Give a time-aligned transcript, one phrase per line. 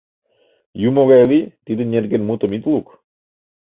[0.87, 2.87] Юмо гай лий, тидын нерген мутым ит лук.